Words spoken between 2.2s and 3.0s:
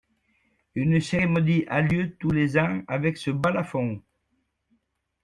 les ans